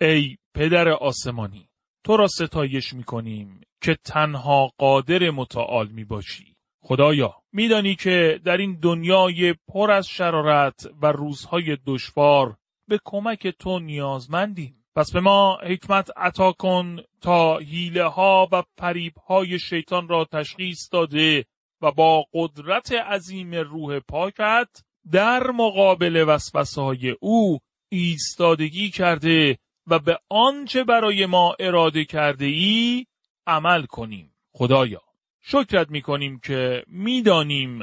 ای 0.00 0.36
پدر 0.54 0.88
آسمانی 0.88 1.68
تو 2.04 2.16
را 2.16 2.26
ستایش 2.26 2.92
می 2.92 3.04
کنیم 3.04 3.60
که 3.82 3.94
تنها 4.04 4.72
قادر 4.78 5.30
متعال 5.30 5.88
می 5.88 6.04
باشی. 6.04 6.56
خدایا 6.82 7.34
میدانی 7.52 7.94
که 7.94 8.40
در 8.44 8.56
این 8.56 8.78
دنیای 8.82 9.54
پر 9.68 9.90
از 9.90 10.08
شرارت 10.08 10.88
و 11.02 11.06
روزهای 11.06 11.78
دشوار 11.86 12.56
به 12.88 13.00
کمک 13.04 13.46
تو 13.46 13.78
نیازمندیم. 13.78 14.84
پس 14.96 15.12
به 15.12 15.20
ما 15.20 15.58
حکمت 15.62 16.10
عطا 16.16 16.52
کن 16.52 16.96
تا 17.20 17.58
حیله 17.58 18.04
ها 18.04 18.48
و 18.52 18.62
فریب 18.78 19.16
های 19.16 19.58
شیطان 19.58 20.08
را 20.08 20.24
تشخیص 20.24 20.88
داده 20.92 21.44
و 21.82 21.92
با 21.92 22.26
قدرت 22.34 22.92
عظیم 22.92 23.54
روح 23.54 23.98
پاکت 23.98 24.68
در 25.12 25.50
مقابل 25.50 26.24
وسوسه 26.28 26.80
های 26.80 27.10
او 27.20 27.58
ایستادگی 27.88 28.90
کرده 28.90 29.58
و 29.86 29.98
به 29.98 30.18
آنچه 30.28 30.84
برای 30.84 31.26
ما 31.26 31.56
اراده 31.60 32.04
کرده 32.04 32.44
ای 32.44 33.06
عمل 33.46 33.86
کنیم. 33.86 34.34
خدایا 34.52 35.02
شکرت 35.42 35.90
می 35.90 36.02
کنیم 36.02 36.40
که 36.40 36.84
می‌دانیم 36.86 37.78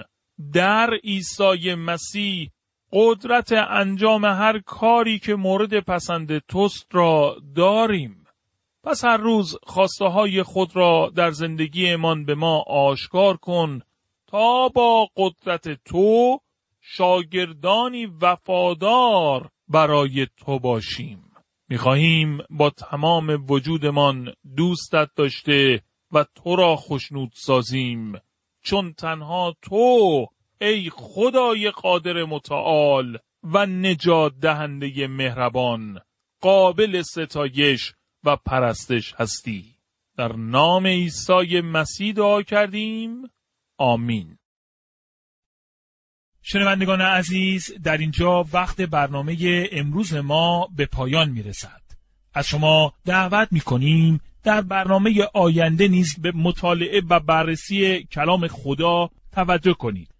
در 0.54 0.94
عیسی 1.04 1.76
مسیح 1.76 2.52
قدرت 2.92 3.52
انجام 3.52 4.26
هر 4.26 4.60
کاری 4.60 5.20
که 5.20 5.36
مورد 5.36 5.80
پسند 5.80 6.38
توست 6.38 6.88
را 6.92 7.38
داریم. 7.56 8.25
پس 8.86 9.06
هر 9.06 9.18
روز 9.18 9.58
خواسته 9.64 10.06
های 10.06 10.44
خود 10.44 10.76
را 10.76 11.12
در 11.16 11.32
زندگیمان 11.32 12.26
به 12.26 12.36
ما 12.36 12.64
آشکار 12.68 13.38
کن 13.38 13.82
تا 14.28 14.68
با 14.68 15.10
قدرت 15.18 15.84
تو 15.86 16.40
شاگردانی 16.82 18.06
وفادار 18.06 19.50
برای 19.68 20.28
تو 20.38 20.60
باشیم. 20.60 21.32
می‌خواهیم 21.70 22.38
با 22.50 22.70
تمام 22.70 23.46
وجودمان 23.50 24.34
دوستت 24.58 25.10
داشته 25.16 25.82
و 26.12 26.26
تو 26.36 26.56
را 26.56 26.76
خشنود 26.76 27.32
سازیم. 27.34 28.14
چون 28.64 28.94
تنها 28.94 29.56
تو 29.62 30.28
ای 30.62 30.90
خدای 30.90 31.72
قادر 31.72 32.24
متعال 32.24 33.18
و 33.44 33.66
نجات 33.66 34.34
دهنده 34.42 35.08
مهربان 35.08 36.00
قابل 36.42 37.02
ستایش 37.02 37.94
و 38.26 38.36
پرستش 38.36 39.14
هستی 39.14 39.76
در 40.18 40.36
نام 40.36 40.88
عیسی 40.88 41.62
مسیح 41.62 42.14
دعا 42.14 42.42
کردیم 42.42 43.30
آمین 43.78 44.38
شنوندگان 46.42 47.02
عزیز 47.02 47.74
در 47.84 47.98
اینجا 47.98 48.46
وقت 48.54 48.82
برنامه 48.82 49.68
امروز 49.72 50.14
ما 50.14 50.68
به 50.76 50.86
پایان 50.86 51.30
می 51.30 51.44
رسد. 51.44 51.82
از 52.34 52.48
شما 52.48 52.94
دعوت 53.06 53.48
می 53.52 53.60
کنیم 53.60 54.22
در 54.44 54.62
برنامه 54.62 55.28
آینده 55.34 55.88
نیز 55.88 56.20
به 56.22 56.32
مطالعه 56.36 57.02
و 57.10 57.20
بررسی 57.20 58.04
کلام 58.04 58.48
خدا 58.48 59.10
توجه 59.32 59.74
کنید. 59.74 60.15